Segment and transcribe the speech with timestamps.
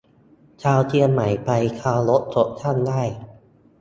[0.63, 1.49] ชาวเชียงใหม่ไป
[1.79, 3.03] คารวะศพท่านได้